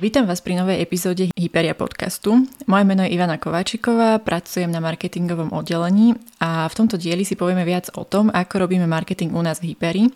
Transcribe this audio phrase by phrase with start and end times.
[0.00, 2.48] Vítam vás pri novej epizóde Hyperia podcastu.
[2.64, 7.68] Moje meno je Ivana Kováčiková, pracujem na marketingovom oddelení a v tomto dieli si povieme
[7.68, 10.08] viac o tom, ako robíme marketing u nás v Hyperi.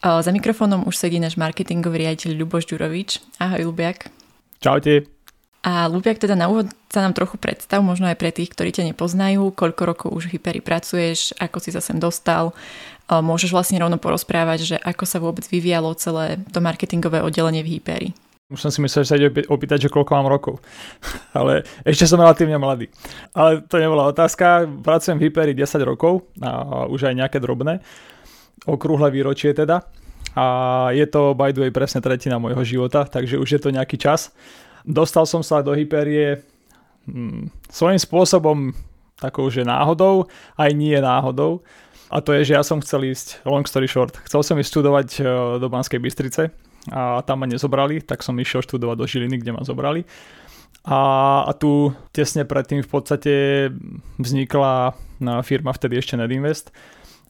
[0.00, 3.36] Za mikrofónom už sedí náš marketingový riaditeľ Ľuboš Ďurovič.
[3.36, 4.08] Ahoj, Lubiak.
[4.64, 5.04] Čaute.
[5.60, 8.96] A Lubiak, teda na úvod sa nám trochu predstav, možno aj pre tých, ktorí ťa
[8.96, 12.56] nepoznajú, koľko rokov už v Hyperi pracuješ, ako si sa sem dostal.
[13.12, 18.16] Môžeš vlastne rovno porozprávať, že ako sa vôbec vyvíjalo celé to marketingové oddelenie v Hyperi.
[18.50, 20.58] Už som si myslel, že sa ide opýtať, že koľko mám rokov.
[21.38, 22.90] Ale ešte som relatívne mladý.
[23.32, 24.66] Ale to nebola otázka.
[24.82, 27.80] Pracujem v Hyperi 10 rokov a už aj nejaké drobné.
[28.66, 29.86] Okrúhle výročie teda.
[30.32, 30.44] A
[30.96, 34.32] je to by the way presne tretina môjho života, takže už je to nejaký čas.
[34.82, 36.40] Dostal som sa do Hyperie
[37.04, 38.72] hm, svojím spôsobom
[39.22, 40.26] takou, že náhodou,
[40.58, 41.62] aj nie náhodou.
[42.12, 45.08] A to je, že ja som chcel ísť, long story short, chcel som ísť študovať
[45.16, 45.24] eh,
[45.62, 46.52] do Banskej Bystrice,
[46.90, 50.02] a tam ma nezobrali, tak som išiel študovať do Žiliny, kde ma zobrali.
[50.82, 50.98] A,
[51.46, 53.34] a tu tesne predtým v podstate
[54.18, 54.98] vznikla
[55.46, 56.74] firma vtedy ešte Nedinvest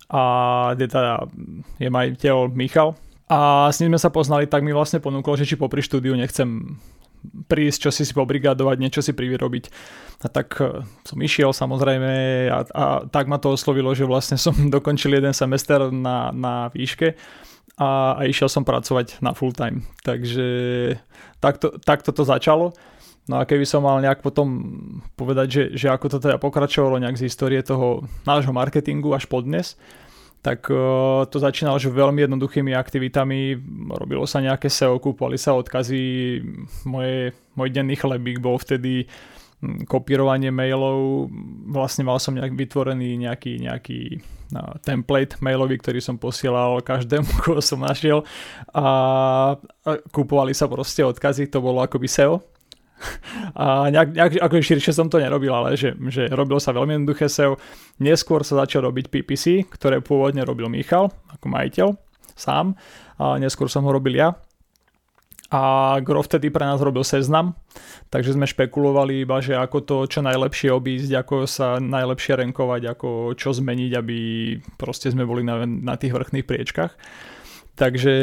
[0.08, 1.28] a kde teda
[1.77, 2.97] je majiteľ Michal
[3.28, 6.77] a s ním sme sa poznali, tak mi vlastne ponúkol, že či popri štúdiu nechcem
[7.23, 9.64] prísť, čo si si pobrigadovať, niečo si privyrobiť.
[10.20, 12.11] A tak e, som išiel samozrejme
[12.50, 17.14] a, a tak ma to oslovilo, že vlastne som dokončil jeden semester na, na výške
[17.78, 19.87] a, išiel som pracovať na full time.
[20.05, 20.47] Takže
[21.41, 22.77] takto, takto to začalo.
[23.31, 24.59] No a keby som mal nejak potom
[25.14, 29.39] povedať, že, že ako to teda pokračovalo nejak z histórie toho nášho marketingu až po
[29.39, 29.79] dnes,
[30.42, 33.55] tak uh, to začínalo že veľmi jednoduchými aktivitami,
[33.95, 36.42] robilo sa nejaké SEO, kúpovali sa odkazy,
[36.83, 39.07] moje, môj denný chlebík bol vtedy
[39.86, 41.31] kopírovanie mailov,
[41.70, 44.19] vlastne mal som nejak vytvorený nejaký, nejaký
[44.84, 48.22] template mailový, ktorý som posielal každému, koho som našiel
[48.72, 49.57] a,
[50.13, 52.45] kupovali sa proste odkazy, to bolo akoby SEO.
[53.58, 57.27] A nejak, nejak ako širšie som to nerobil, ale že, že robil sa veľmi jednoduché
[57.27, 57.58] SEO.
[57.98, 61.89] Neskôr sa začal robiť PPC, ktoré pôvodne robil Michal ako majiteľ
[62.39, 62.79] sám
[63.19, 64.39] a neskôr som ho robil ja
[65.52, 65.63] a
[66.01, 67.52] Gro vtedy pre nás robil seznam,
[68.08, 73.36] takže sme špekulovali iba, že ako to čo najlepšie obísť, ako sa najlepšie renkovať, ako
[73.36, 74.17] čo zmeniť, aby
[74.80, 76.96] proste sme boli na, na tých vrchných priečkach.
[77.73, 78.14] Takže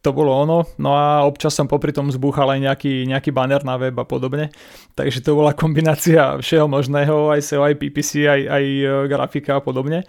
[0.00, 0.64] to bolo ono.
[0.80, 4.48] No a občas som popri tom zbúchal aj nejaký, nejaký banner na web a podobne.
[4.96, 9.64] Takže to bola kombinácia všeho možného, aj SEO, aj PPC, aj, aj e, grafika a
[9.64, 10.08] podobne.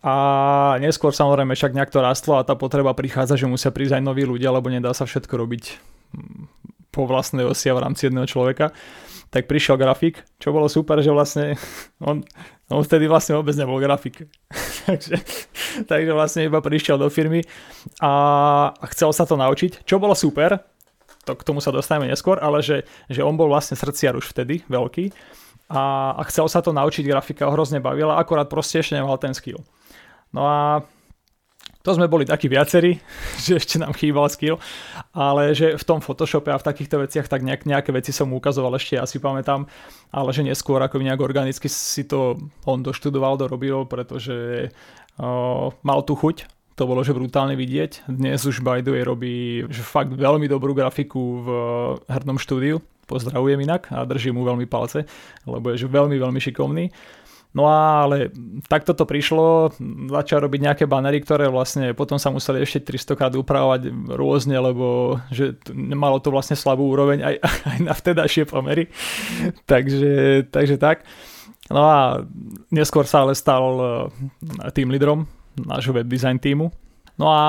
[0.00, 0.14] A
[0.78, 4.22] neskôr samozrejme však nejak to rastlo a tá potreba prichádza, že musia prísť aj noví
[4.22, 5.64] ľudia, lebo nedá sa všetko robiť
[6.90, 8.74] po vlastnej osi a v rámci jedného človeka,
[9.30, 11.54] tak prišiel grafik, čo bolo super, že vlastne
[12.02, 12.26] on,
[12.66, 14.26] on vtedy vlastne vôbec nebol grafik.
[14.90, 15.22] takže,
[15.86, 17.46] takže vlastne iba prišiel do firmy
[18.02, 18.12] a
[18.90, 20.58] chcel sa to naučiť, čo bolo super,
[21.22, 24.66] to k tomu sa dostaneme neskôr, ale že, že on bol vlastne srdciar už vtedy,
[24.66, 25.14] veľký
[25.70, 29.30] a, a chcel sa to naučiť, grafika ho hrozne bavila, akorát proste ešte nemal ten
[29.30, 29.62] skill.
[30.34, 30.82] No a
[31.80, 33.00] to sme boli takí viacerí,
[33.44, 34.60] že ešte nám chýbal skill,
[35.16, 38.38] ale že v tom Photoshope a v takýchto veciach tak nejak, nejaké veci som mu
[38.38, 39.64] ukazoval ešte, ja si pamätám,
[40.12, 42.36] ale že neskôr ako nejak organicky si to
[42.68, 46.44] on doštudoval, dorobil, pretože uh, mal tu chuť,
[46.76, 48.08] to bolo že brutálne vidieť.
[48.08, 51.48] Dnes už by the way robí že fakt veľmi dobrú grafiku v
[52.08, 55.04] hernom štúdiu, pozdravujem inak a držím mu veľmi palce,
[55.44, 56.88] lebo je že veľmi, veľmi šikovný.
[57.50, 58.30] No ale
[58.70, 59.74] takto to prišlo,
[60.06, 65.18] začal robiť nejaké banery, ktoré vlastne potom sa museli ešte 300 krát upravovať rôzne, lebo
[65.34, 67.34] že malo to vlastne slabú úroveň aj,
[67.74, 68.86] aj na vtedajšie pomery.
[69.66, 71.02] takže, takže tak.
[71.70, 72.22] No a
[72.70, 75.26] neskôr sa ale stal eh, tým lídrom
[75.58, 76.70] nášho web design týmu.
[77.18, 77.44] No a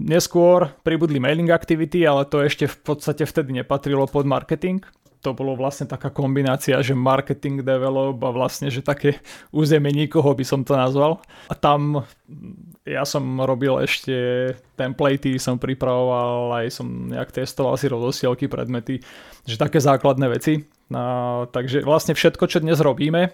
[0.00, 4.82] neskôr pribudli mailing activity, ale to ešte v podstate vtedy nepatrilo pod marketing
[5.24, 10.44] to bolo vlastne taká kombinácia, že marketing develop a vlastne, že také územie nikoho by
[10.44, 11.24] som to nazval.
[11.48, 12.04] A tam
[12.84, 14.12] ja som robil ešte
[14.76, 19.00] templatey, som pripravoval, aj som nejak testoval si rozosielky, predmety,
[19.48, 20.68] že také základné veci.
[20.92, 23.32] A, takže vlastne všetko, čo dnes robíme,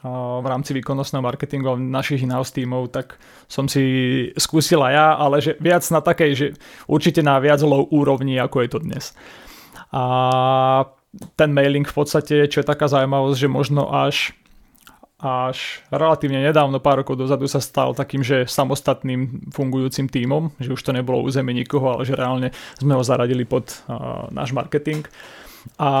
[0.00, 3.20] v rámci výkonnostného marketingu našich in-house tímov, tak
[3.52, 3.84] som si
[4.32, 6.46] skúsila ja, ale že viac na takej, že
[6.88, 9.04] určite na viac low úrovni, ako je to dnes.
[9.92, 10.88] A
[11.34, 14.34] ten mailing v podstate, čo je taká zaujímavosť, že možno až
[15.20, 20.80] až relatívne nedávno, pár rokov dozadu sa stal takým, že samostatným fungujúcim tímom, že už
[20.80, 25.04] to nebolo územie nikoho, ale že reálne sme ho zaradili pod uh, náš marketing.
[25.76, 25.92] A,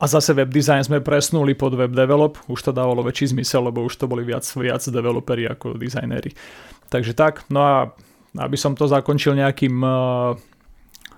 [0.00, 3.84] a zase web design sme presnuli pod web develop, už to dávalo väčší zmysel, lebo
[3.84, 6.32] už to boli viac, viac developeri ako dizajnéri.
[6.88, 7.92] Takže tak, no a
[8.40, 10.32] aby som to zakončil nejakým uh,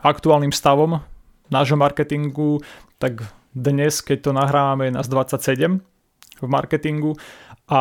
[0.02, 0.98] aktuálnym stavom
[1.46, 2.58] nášho marketingu,
[2.96, 3.24] tak
[3.56, 5.80] dnes, keď to nahrávame, je nás 27
[6.36, 7.16] v marketingu
[7.68, 7.80] a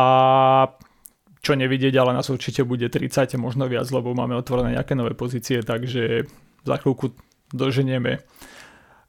[1.44, 5.62] čo nevidieť, ale nás určite bude 30, možno viac, lebo máme otvorené nejaké nové pozície,
[5.62, 6.26] takže
[6.66, 7.14] za chvíľku
[7.54, 8.18] doženieme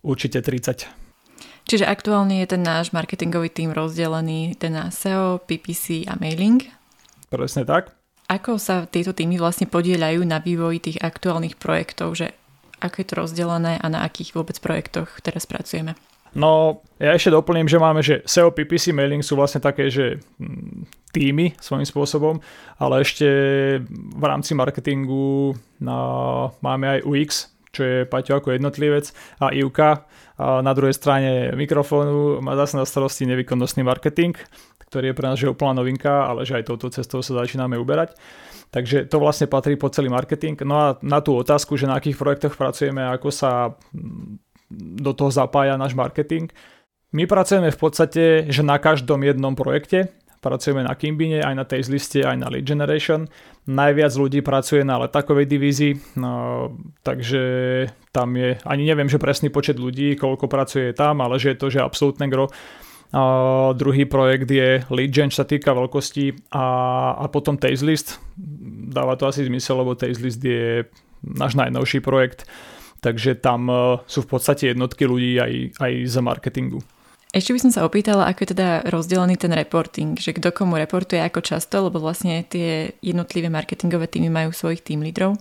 [0.05, 1.07] určite 30.
[1.67, 6.63] Čiže aktuálne je ten náš marketingový tým rozdelený ten na SEO, PPC a mailing.
[7.27, 7.91] Presne tak.
[8.31, 12.35] Ako sa tieto týmy vlastne podielajú na vývoji tých aktuálnych projektov, že
[12.81, 15.97] ako je to rozdelené a na akých vôbec projektoch teraz pracujeme?
[16.37, 20.85] No, ja ešte doplním, že máme, že SEO, PPC, mailing sú vlastne také, že mm,
[21.15, 22.35] týmy svojím spôsobom,
[22.77, 23.27] ale ešte
[23.89, 25.97] v rámci marketingu no,
[26.61, 27.29] máme aj UX,
[27.73, 29.09] čo je Paťo ako jednotlivec
[29.41, 30.05] a Ivka
[30.37, 34.37] a na druhej strane mikrofónu má zase na starosti nevýkonnostný marketing,
[34.87, 38.13] ktorý je pre nás že úplná novinka, ale že aj touto cestou sa začíname uberať.
[38.67, 40.59] Takže to vlastne patrí po celý marketing.
[40.67, 43.79] No a na tú otázku, že na akých projektoch pracujeme, ako sa
[44.71, 46.51] do toho zapája náš marketing.
[47.15, 51.89] My pracujeme v podstate, že na každom jednom projekte pracujeme na Kimbine, aj na tej
[51.89, 53.25] liste, aj na lead generation.
[53.67, 56.71] Najviac ľudí pracuje na letakovej divízii, no,
[57.03, 57.43] takže
[58.13, 61.67] tam je, ani neviem, že presný počet ľudí, koľko pracuje tam, ale že je to,
[61.67, 62.47] že absolútne gro.
[63.15, 63.21] A
[63.71, 66.65] druhý projekt je lead gen, čo sa týka veľkosti a,
[67.15, 68.19] a potom taste list.
[68.91, 70.83] Dáva to asi zmysel, lebo taste list je
[71.23, 72.43] náš najnovší projekt,
[72.99, 76.79] takže tam e, sú v podstate jednotky ľudí aj, aj z marketingu.
[77.31, 81.19] Ešte by som sa opýtala, ako je teda rozdelený ten reporting, že kto komu reportuje
[81.19, 85.35] ako často, lebo vlastne tie jednotlivé marketingové týmy majú svojich tým lídrov.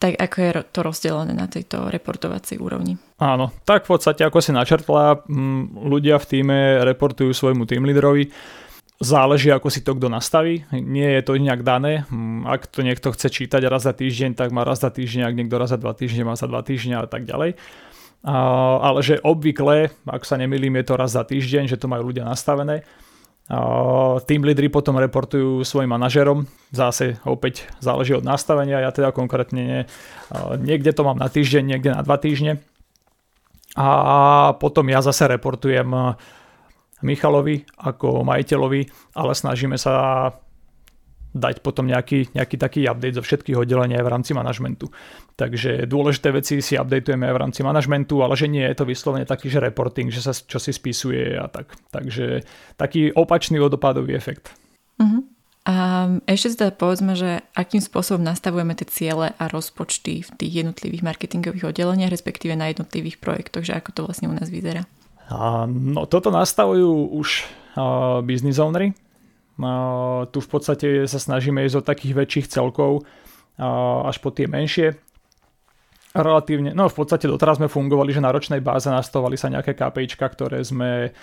[0.00, 2.96] Tak ako je to rozdelené na tejto reportovacej úrovni?
[3.20, 5.28] Áno, tak v podstate ako si načrtla,
[5.76, 8.32] ľudia v týme reportujú svojmu tým lídrovi.
[9.00, 10.64] Záleží, ako si to kto nastaví.
[10.72, 12.08] Nie je to nejak dané.
[12.48, 15.56] Ak to niekto chce čítať raz za týždeň, tak má raz za týždeň, ak niekto
[15.60, 17.60] raz za dva týždne, má za dva týždňa a tak ďalej
[18.24, 22.28] ale že obvykle, ak sa nemýlim, je to raz za týždeň, že to majú ľudia
[22.28, 22.84] nastavené.
[24.30, 29.90] Tým lídry potom reportujú svojim manažerom, zase opäť záleží od nastavenia, ja teda konkrétne
[30.62, 32.62] niekde to mám na týždeň, niekde na dva týždne.
[33.74, 36.14] A potom ja zase reportujem
[37.02, 38.86] Michalovi ako majiteľovi,
[39.18, 40.30] ale snažíme sa
[41.30, 44.90] dať potom nejaký, nejaký taký update zo všetkých oddelení aj v rámci manažmentu.
[45.38, 49.24] Takže dôležité veci si updateujeme aj v rámci manažmentu, ale že nie je to vyslovene
[49.24, 51.70] taký, že reporting, že sa čo si spisuje a tak.
[51.94, 52.42] Takže
[52.74, 54.50] taký opačný vodopadový efekt.
[54.98, 55.22] Uh-huh.
[55.68, 61.04] A ešte teda povedzme, že akým spôsobom nastavujeme tie ciele a rozpočty v tých jednotlivých
[61.04, 64.88] marketingových oddeleniach, respektíve na jednotlivých projektoch, že ako to vlastne u nás vyzerá.
[65.30, 67.44] A, no toto nastavujú už
[67.76, 68.96] uh, business ownery,
[70.32, 73.04] tu v podstate sa snažíme ísť od takých väčších celkov
[74.06, 74.96] až po tie menšie.
[76.10, 80.26] Relatívne, no v podstate doteraz sme fungovali, že na ročnej báze nastavovali sa nejaké KPIčka,
[80.26, 81.14] ktoré sme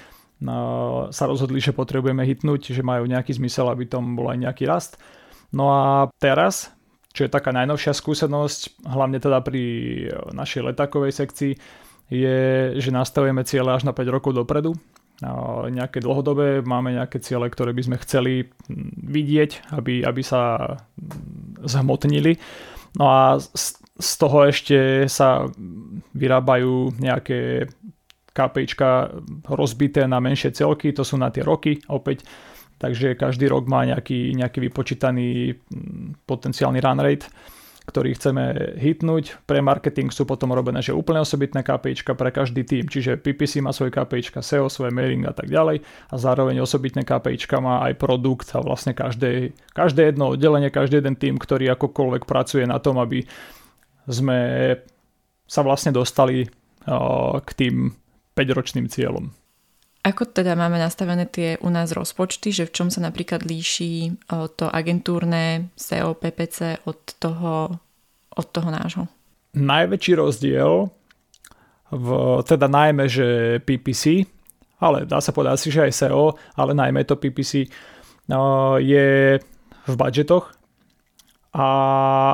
[1.09, 5.01] sa rozhodli, že potrebujeme hitnúť, že majú nejaký zmysel, aby tom bol aj nejaký rast.
[5.49, 6.69] No a teraz,
[7.09, 9.63] čo je taká najnovšia skúsenosť, hlavne teda pri
[10.37, 11.53] našej letákovej sekcii,
[12.07, 12.39] je,
[12.79, 14.77] že nastavujeme cieľe až na 5 rokov dopredu
[15.73, 18.53] nejaké dlhodobé, máme nejaké ciele, ktoré by sme chceli
[19.01, 20.75] vidieť, aby, aby sa
[21.65, 22.37] zhmotnili.
[23.01, 24.77] No a z, z toho ešte
[25.09, 25.49] sa
[26.13, 27.65] vyrábajú nejaké
[28.37, 29.09] KPIčka
[29.49, 32.21] rozbité na menšie celky, to sú na tie roky opäť,
[32.77, 35.57] takže každý rok má nejaký, nejaký vypočítaný
[36.29, 37.25] potenciálny run rate
[37.87, 39.47] ktorý chceme hitnúť.
[39.47, 43.71] Pre marketing sú potom robené, že úplne osobitné KPIčka pre každý tým, čiže PPC má
[43.71, 48.51] svoje KPIčka, SEO, svoje mailing a tak ďalej a zároveň osobitné KPIčka má aj produkt
[48.51, 53.23] a vlastne každé, každé jedno oddelenie, každý jeden tým, ktorý akokoľvek pracuje na tom, aby
[54.03, 54.39] sme
[55.47, 56.43] sa vlastne dostali
[57.39, 57.95] k tým
[58.35, 59.31] 5-ročným cieľom.
[60.07, 64.15] Ako teda máme nastavené tie u nás rozpočty, že v čom sa napríklad líši
[64.55, 67.75] to agentúrne SEO, PPC od toho,
[68.31, 69.11] od toho nášho?
[69.51, 70.87] Najväčší rozdiel,
[71.91, 72.07] v,
[72.47, 74.23] teda najmä, že PPC,
[74.79, 77.67] ale dá sa povedať si, že aj SEO, ale najmä to PPC,
[78.79, 79.07] je
[79.87, 80.55] v budžetoch
[81.51, 81.69] a,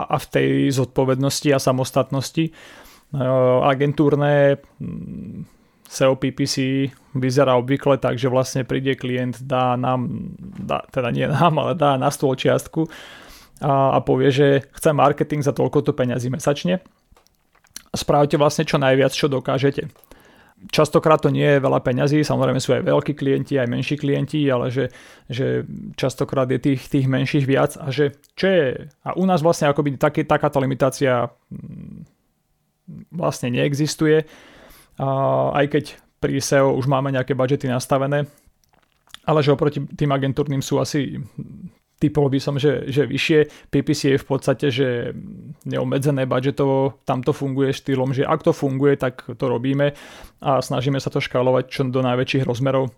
[0.06, 2.54] a v tej zodpovednosti a samostatnosti.
[3.66, 4.62] Agentúrne
[5.94, 11.54] SEO PPC vyzerá obvykle tak, že vlastne príde klient, dá nám, dá, teda nie nám,
[11.62, 12.90] ale dá na stôl čiastku
[13.62, 16.82] a, a povie, že chce marketing za toľko to peňazí mesačne.
[17.94, 19.94] Spravte vlastne čo najviac, čo dokážete.
[20.74, 24.72] Častokrát to nie je veľa peňazí, samozrejme sú aj veľkí klienti, aj menší klienti, ale
[24.74, 24.90] že,
[25.28, 25.68] že
[26.00, 28.66] častokrát je tých, tých menších viac a že čo je,
[29.04, 32.08] a u nás vlastne akoby taký, takáto limitácia mm,
[33.12, 34.24] vlastne neexistuje,
[35.54, 35.84] aj keď
[36.22, 38.30] pri SEO už máme nejaké budžety nastavené,
[39.28, 41.20] ale že oproti tým agentúrnym sú asi
[42.04, 43.72] typol by som, že, že vyššie.
[43.72, 45.16] PPC je v podstate, že
[45.64, 49.96] neobmedzené budžetovo, tam to funguje štýlom, že ak to funguje, tak to robíme
[50.44, 52.92] a snažíme sa to škálovať čo do najväčších rozmerov.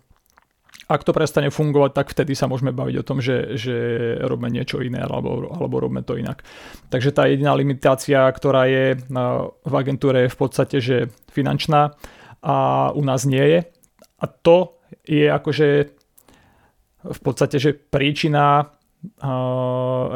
[0.85, 3.75] Ak to prestane fungovať, tak vtedy sa môžeme baviť o tom, že, že
[4.21, 6.45] robíme niečo iné alebo, alebo robíme to inak.
[6.93, 9.01] Takže tá jediná limitácia, ktorá je
[9.65, 11.97] v agentúre je v podstate, že finančná
[12.45, 12.55] a
[12.93, 13.59] u nás nie je.
[14.21, 14.77] A to
[15.09, 15.67] je akože
[17.05, 18.75] v podstate, že príčina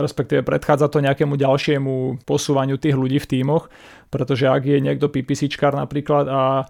[0.01, 3.69] respektíve predchádza to nejakému ďalšiemu posúvaniu tých ľudí v tímoch,
[4.09, 6.65] pretože ak je niekto PPCčkár napríklad a,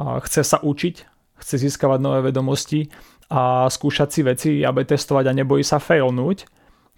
[0.00, 0.94] a chce sa učiť,
[1.42, 2.88] chce získavať nové vedomosti
[3.32, 6.44] a skúšať si veci, aby testovať a nebojí sa failnúť,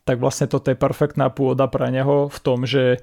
[0.03, 2.99] tak vlastne toto je perfektná pôda pre neho v tom, že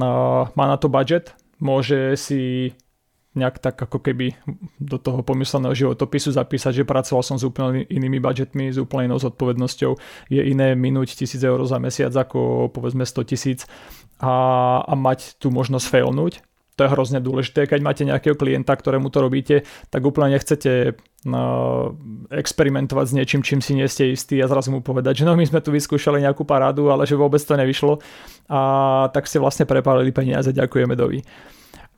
[0.00, 2.72] má na to budget, môže si
[3.30, 4.34] nejak tak ako keby
[4.82, 9.22] do toho pomysleného životopisu zapísať, že pracoval som s úplne inými budžetmi, s úplne inou
[9.22, 9.92] zodpovednosťou.
[10.34, 13.70] Je iné minúť 1000 eur za mesiac ako povedzme 100 tisíc
[14.18, 14.34] a,
[14.82, 16.42] a mať tú možnosť failnúť.
[16.80, 20.96] To je hrozne dôležité, keď máte nejakého klienta, ktorému to robíte, tak úplne nechcete
[21.28, 21.92] no,
[22.32, 25.44] experimentovať s niečím, čím si nie ste istí a zrazu mu povedať, že no my
[25.44, 28.00] sme tu vyskúšali nejakú parádu, ale že vôbec to nevyšlo
[28.48, 28.60] a
[29.12, 31.20] tak ste vlastne prepálili peniaze, ďakujeme dovi.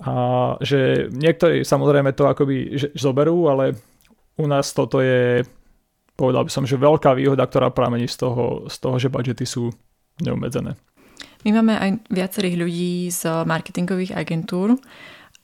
[0.02, 0.12] A
[0.58, 3.78] že niektorí samozrejme to akoby zoberú, ale
[4.34, 5.46] u nás toto je,
[6.18, 9.70] povedal by som, že veľká výhoda, ktorá pramení z toho, z toho že budžety sú
[10.18, 10.74] neobmedzené.
[11.42, 14.78] My máme aj viacerých ľudí z marketingových agentúr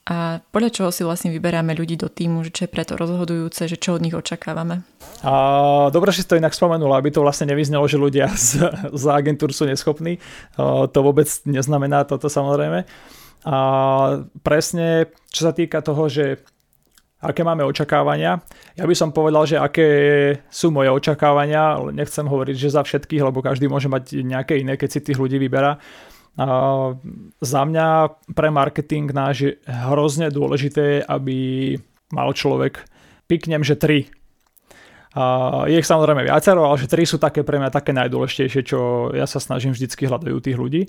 [0.09, 3.77] a podľa čoho si vlastne vyberáme ľudí do týmu, že čo je preto rozhodujúce, že
[3.77, 4.81] čo od nich očakávame?
[5.21, 5.33] A,
[5.93, 9.69] dobre, si to inak spomenula, aby to vlastne nevyznelo, že ľudia z, z agentúr sú
[9.69, 10.17] neschopní.
[10.57, 12.89] A, to vôbec neznamená toto samozrejme.
[13.45, 13.57] A
[14.41, 16.41] presne, čo sa týka toho, že
[17.19, 18.39] aké máme očakávania.
[18.79, 19.87] Ja by som povedal, že aké
[20.47, 24.79] sú moje očakávania, ale nechcem hovoriť, že za všetkých, lebo každý môže mať nejaké iné,
[24.79, 25.75] keď si tých ľudí vyberá.
[26.39, 26.47] A
[27.43, 27.87] za mňa
[28.31, 31.75] pre marketing náš je hrozne dôležité, aby
[32.15, 32.87] mal človek,
[33.27, 34.07] piknem, že tri.
[35.19, 39.11] A je ich samozrejme viacero, ale že tri sú také pre mňa také najdôležitejšie, čo
[39.11, 40.81] ja sa snažím vždycky hľadať u tých ľudí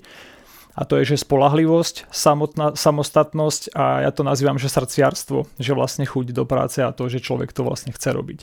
[0.71, 6.07] a to je, že spolahlivosť, samotná, samostatnosť a ja to nazývam, že srdciarstvo, že vlastne
[6.07, 8.39] chuť do práce a to, že človek to vlastne chce robiť.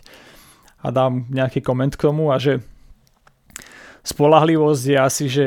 [0.85, 2.61] A dám nejaký koment k tomu a že
[4.05, 5.47] spolahlivosť je asi, že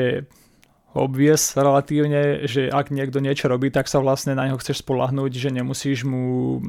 [0.92, 5.48] obvies relatívne, že ak niekto niečo robí, tak sa vlastne na neho chceš spolahnúť, že
[5.48, 6.60] nemusíš mu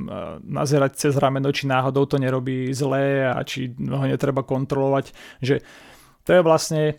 [0.48, 5.12] nazerať cez rameno, či náhodou to nerobí zlé a či ho netreba kontrolovať,
[5.43, 5.60] že
[6.24, 6.96] to je vlastne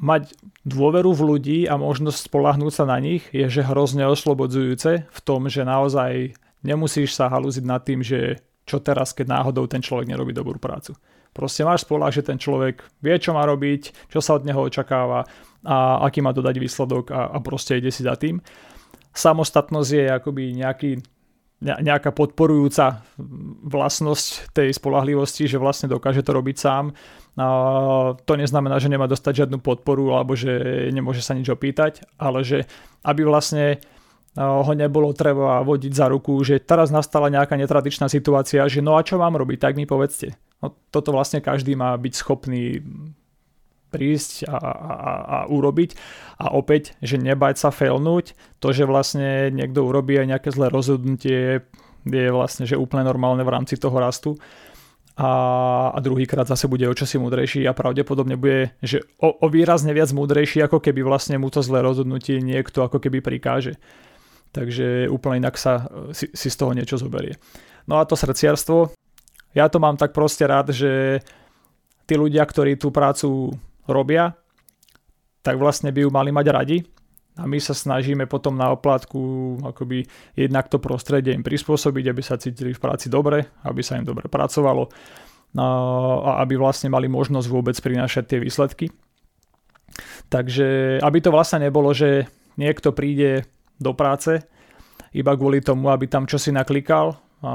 [0.00, 0.32] mať
[0.64, 5.48] dôveru v ľudí a možnosť spolahnúť sa na nich je že hrozne oslobodzujúce v tom,
[5.52, 6.32] že naozaj
[6.64, 10.96] nemusíš sa halúziť nad tým, že čo teraz, keď náhodou ten človek nerobí dobrú prácu.
[11.30, 15.28] Proste máš spolah, že ten človek vie, čo má robiť, čo sa od neho očakáva
[15.62, 18.40] a aký má dodať výsledok a, a proste ide si za tým.
[19.12, 20.90] Samostatnosť je akoby nejaký
[21.64, 23.00] nejaká podporujúca
[23.64, 26.92] vlastnosť tej spolahlivosti, že vlastne dokáže to robiť sám.
[28.20, 30.52] To neznamená, že nemá dostať žiadnu podporu alebo že
[30.92, 32.68] nemôže sa nič opýtať, ale že
[33.08, 33.80] aby vlastne
[34.36, 39.00] ho nebolo treba vodiť za ruku, že teraz nastala nejaká netradičná situácia, že no a
[39.00, 40.36] čo mám robiť, tak mi povedzte.
[40.60, 42.84] No, toto vlastne každý má byť schopný
[43.88, 45.90] prísť a, a, a urobiť.
[46.42, 51.64] A opäť, že nebať sa failnúť, to, že vlastne niekto urobí aj nejaké zlé rozhodnutie,
[52.06, 54.38] je vlastne že úplne normálne v rámci toho rastu.
[55.16, 55.30] A,
[55.96, 60.12] a druhýkrát zase bude o čosi múdrejší a pravdepodobne bude, že o, o výrazne viac
[60.12, 63.80] múdrejší, ako keby vlastne mu to zlé rozhodnutie niekto ako keby prikáže.
[64.52, 67.40] Takže úplne inak sa si, si z toho niečo zoberie.
[67.88, 68.92] No a to srdciarstvo,
[69.56, 71.24] ja to mám tak proste rád, že
[72.04, 74.34] tí ľudia, ktorí tú prácu robia,
[75.42, 76.78] tak vlastne by ju mali mať radi.
[77.36, 79.20] A my sa snažíme potom na oplátku
[79.60, 84.08] akoby jednak to prostredie im prispôsobiť, aby sa cítili v práci dobre, aby sa im
[84.08, 84.88] dobre pracovalo
[85.56, 88.88] a aby vlastne mali možnosť vôbec prinášať tie výsledky.
[90.32, 93.44] Takže aby to vlastne nebolo, že niekto príde
[93.76, 94.40] do práce
[95.12, 97.52] iba kvôli tomu, aby tam čosi naklikal a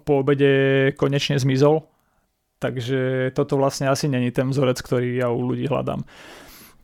[0.00, 1.84] po obede konečne zmizol
[2.64, 6.00] Takže toto vlastne asi není ten vzorec, ktorý ja u ľudí hľadám.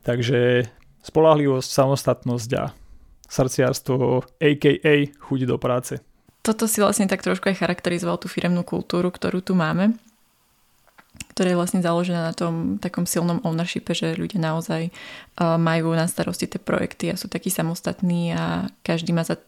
[0.04, 0.68] Takže
[1.00, 2.76] spolahlivosť, samostatnosť a
[3.25, 4.94] srdciarstvo, a.k.a.
[5.08, 5.96] chuť do práce.
[6.44, 9.96] Toto si vlastne tak trošku aj charakterizoval tú firemnú kultúru, ktorú tu máme,
[11.32, 14.92] ktorá je vlastne založená na tom takom silnom ownershipe, že ľudia naozaj
[15.40, 19.40] majú na starosti tie projekty a sú takí samostatní a každý má za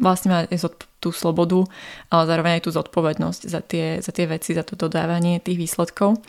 [0.00, 0.40] vlastne má
[1.02, 1.66] tú slobodu,
[2.08, 6.22] ale zároveň aj tú zodpovednosť za tie, za tie veci, za to dodávanie tých výsledkov.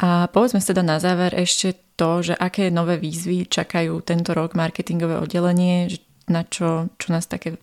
[0.00, 4.56] A povedzme si teda na záver ešte to, že aké nové výzvy čakajú tento rok
[4.56, 5.92] marketingové oddelenie,
[6.32, 7.60] na čo, čo nás také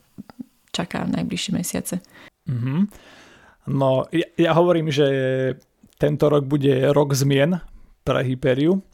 [0.69, 1.95] čaká v najbližšie mesiace.
[2.45, 2.79] Mm-hmm.
[3.73, 5.07] No, ja, ja hovorím, že
[5.97, 7.57] tento rok bude rok zmien
[8.05, 8.85] pre Hyperiu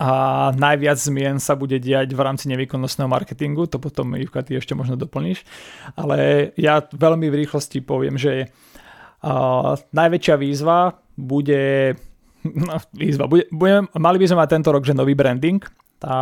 [0.00, 0.10] a
[0.56, 4.96] najviac zmien sa bude diať v rámci nevýkonnostného marketingu, to potom Ivka ty ešte možno
[4.96, 5.44] doplníš,
[5.92, 11.92] ale ja veľmi v rýchlosti poviem, že uh, najväčšia výzva bude,
[12.48, 15.60] no, výzva, bude, budem, mali by sme mať tento rok, že nový branding,
[16.00, 16.16] a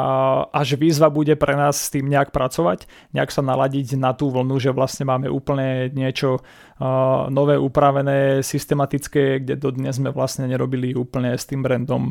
[0.50, 4.58] až výzva bude pre nás s tým nejak pracovať, nejak sa naladiť na tú vlnu,
[4.58, 11.38] že vlastne máme úplne niečo uh, nové, upravené, systematické, kde dodnes sme vlastne nerobili úplne
[11.38, 12.02] s tým brandom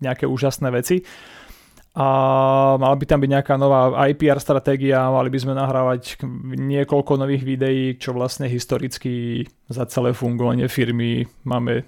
[0.00, 1.02] nejaké úžasné veci.
[1.98, 2.06] A
[2.78, 6.22] mala by tam byť nejaká nová IPR stratégia, mali by sme nahrávať
[6.54, 11.82] niekoľko nových videí, čo vlastne historicky za celé fungovanie firmy máme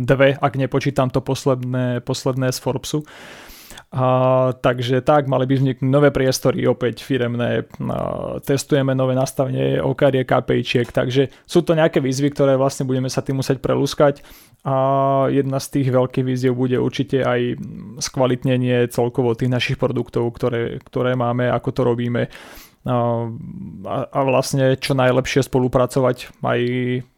[0.00, 3.04] dve, ak nepočítam to posledné, posledné z Forbesu.
[3.92, 4.04] A,
[4.56, 10.88] takže tak, mali by vzniknúť nové priestory, opäť firemné, a, testujeme nové nastavenie OKR KPIčiek,
[10.88, 14.24] takže sú to nejaké výzvy, ktoré vlastne budeme sa tým musieť prelúskať.
[14.62, 14.74] A
[15.26, 17.58] jedna z tých veľkých výziev bude určite aj
[17.98, 22.22] skvalitnenie celkovo tých našich produktov, ktoré, ktoré máme, ako to robíme.
[22.86, 22.96] A,
[24.06, 26.60] a vlastne čo najlepšie spolupracovať aj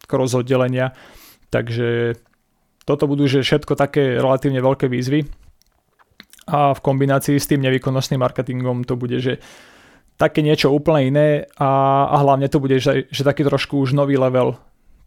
[0.09, 0.97] cross oddelenia.
[1.53, 2.17] Takže
[2.85, 5.44] toto budú že všetko také relatívne veľké výzvy,
[6.45, 9.41] a v kombinácii s tým nevýkonnostným marketingom to bude, že
[10.15, 11.27] také niečo úplne iné
[11.59, 14.55] a, a hlavne to bude, že, že taký trošku už nový level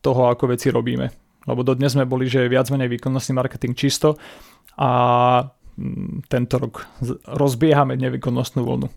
[0.02, 1.09] toho, ako veci robíme.
[1.49, 4.21] Lebo dodnes sme boli, že viac menej výkonnostný marketing čisto
[4.76, 4.90] a
[5.78, 6.85] mm, tento rok
[7.25, 8.88] rozbiehame nevýkonnostnú vlnu.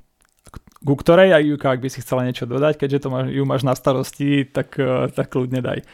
[0.81, 3.61] Ku ktorej aj Juka, ak by si chcela niečo dodať, keďže to máš, ju máš
[3.61, 5.85] na starosti, tak, eh, tak kľudne daj.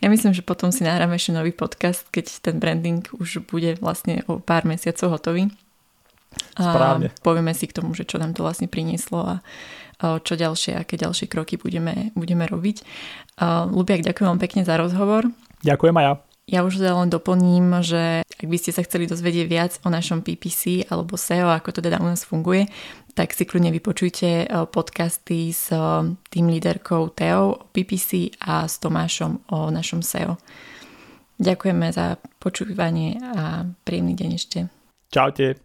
[0.00, 4.24] Ja myslím, že potom si nahráme ešte nový podcast, keď ten branding už bude vlastne
[4.24, 5.52] o pár mesiacov hotový.
[6.54, 7.10] Správne.
[7.10, 9.36] A povieme si k tomu, že čo nám to vlastne prinieslo a
[10.00, 12.82] čo ďalšie, aké ďalšie kroky budeme, budeme robiť.
[13.70, 15.30] Lubiak, ďakujem vám pekne za rozhovor.
[15.62, 16.14] Ďakujem aj ja.
[16.44, 20.92] Ja už len doplním, že ak by ste sa chceli dozvedieť viac o našom PPC
[20.92, 22.68] alebo SEO, ako to teda u nás funguje,
[23.16, 25.72] tak si kľudne vypočujte podcasty s
[26.28, 30.36] tým líderkou Teo o PPC a s Tomášom o našom SEO.
[31.40, 34.58] Ďakujeme za počúvanie a príjemný deň ešte.
[35.08, 35.64] Čaute.